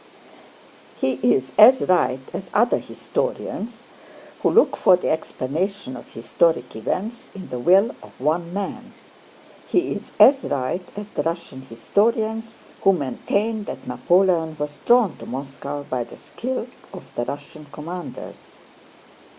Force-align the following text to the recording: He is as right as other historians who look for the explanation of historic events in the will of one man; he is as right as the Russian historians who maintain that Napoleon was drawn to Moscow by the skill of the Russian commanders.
He 0.97 1.11
is 1.21 1.51
as 1.59 1.81
right 1.83 2.21
as 2.33 2.49
other 2.55 2.79
historians 2.79 3.85
who 4.41 4.49
look 4.49 4.75
for 4.75 4.97
the 4.97 5.11
explanation 5.11 5.95
of 5.95 6.11
historic 6.13 6.75
events 6.75 7.29
in 7.35 7.49
the 7.49 7.59
will 7.59 7.91
of 8.01 8.19
one 8.19 8.51
man; 8.51 8.95
he 9.67 9.91
is 9.91 10.11
as 10.19 10.43
right 10.45 10.81
as 10.97 11.09
the 11.09 11.21
Russian 11.21 11.61
historians 11.61 12.55
who 12.81 12.93
maintain 12.93 13.65
that 13.65 13.85
Napoleon 13.85 14.55
was 14.57 14.79
drawn 14.87 15.15
to 15.17 15.27
Moscow 15.27 15.83
by 15.87 16.03
the 16.03 16.17
skill 16.17 16.65
of 16.91 17.03
the 17.13 17.23
Russian 17.25 17.67
commanders. 17.71 18.55